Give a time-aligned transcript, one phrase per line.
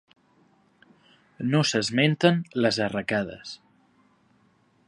[1.51, 3.57] No s'esmenten les arracades.